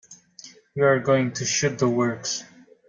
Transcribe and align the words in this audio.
We're 0.75 0.97
going 0.97 1.33
to 1.33 1.45
shoot 1.45 1.77
the 1.77 1.87
works. 1.87 2.43